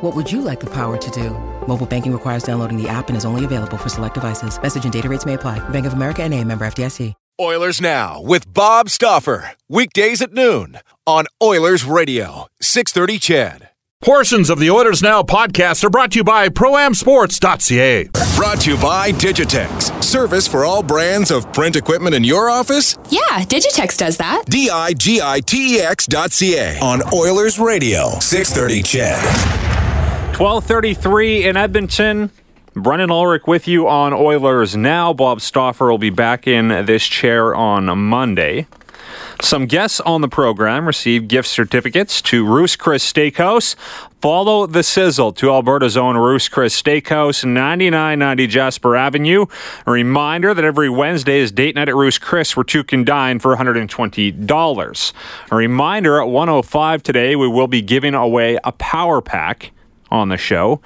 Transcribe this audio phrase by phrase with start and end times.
[0.00, 1.30] What would you like the power to do?
[1.66, 4.60] Mobile banking requires downloading the app and is only available for select devices.
[4.60, 5.66] Message and data rates may apply.
[5.70, 7.14] Bank of America and a member FDIC.
[7.40, 9.52] Oilers Now with Bob Stauffer.
[9.68, 13.68] Weekdays at noon on Oilers Radio, 630 CHED.
[14.00, 18.08] Portions of the Oilers Now podcast are brought to you by ProAmSports.ca.
[18.36, 20.02] Brought to you by Digitex.
[20.02, 22.96] Service for all brands of print equipment in your office?
[23.08, 24.44] Yeah, Digitex does that.
[24.46, 29.67] D I G I T E X dot C A on Oilers Radio, 630 CHED.
[30.38, 32.30] 1233 in Edmonton.
[32.72, 35.12] Brennan Ulrich with you on Oilers Now.
[35.12, 38.68] Bob Stauffer will be back in this chair on Monday.
[39.42, 43.74] Some guests on the program received gift certificates to Ruth's Chris Steakhouse.
[44.20, 49.46] Follow the sizzle to Alberta's own Ruth's Chris Steakhouse, 9990 Jasper Avenue.
[49.86, 53.40] A reminder that every Wednesday is date night at Ruth's Chris where two can dine
[53.40, 55.12] for $120.
[55.50, 59.72] A reminder at 105 today, we will be giving away a power pack
[60.10, 60.80] on the show.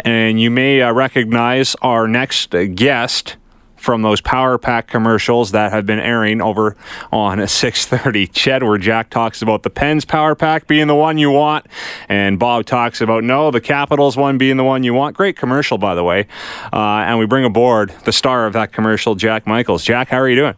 [0.00, 3.36] And you may uh, recognize our next guest
[3.82, 6.76] from those Power Pack commercials that have been airing over
[7.10, 11.30] on 630 Ched, where Jack talks about the Pens Power Pack being the one you
[11.30, 11.66] want,
[12.08, 15.16] and Bob talks about no, the Capitals one being the one you want.
[15.16, 16.26] Great commercial, by the way.
[16.72, 19.82] Uh, and we bring aboard the star of that commercial, Jack Michaels.
[19.82, 20.54] Jack, how are you doing?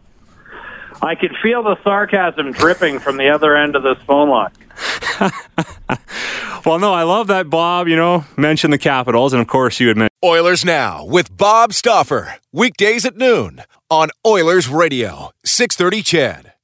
[1.01, 4.51] I can feel the sarcasm dripping from the other end of this phone line.
[6.65, 9.87] well, no, I love that Bob, you know, mentioned the Capitals, and of course you
[9.89, 16.54] had mentioned Oilers Now with Bob Stauffer, Weekdays at noon on Oilers Radio, 630 CHED.